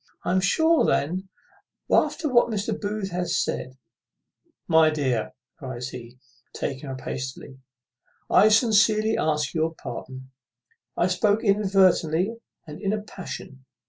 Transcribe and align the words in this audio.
I 0.25 0.31
am 0.31 0.41
sure 0.41 0.83
then, 0.83 1.29
after 1.91 2.27
what 2.27 2.47
Mr. 2.49 2.73
Booth 2.81 3.11
hath 3.11 3.27
said" 3.29 3.77
"My 4.77 4.89
dear," 4.89 5.33
cries 5.59 5.89
he, 5.89 6.17
taking 6.53 6.87
her 6.87 6.93
up 6.93 7.01
hastily, 7.01 7.59
"I 8.27 8.49
sincerely 8.49 9.15
ask 9.15 9.53
your 9.53 9.75
pardon; 9.75 10.31
I 10.97 11.05
spoke 11.05 11.43
inadvertently, 11.43 12.37
and 12.65 12.81
in 12.81 12.93
a 12.93 13.03
passion. 13.03 13.65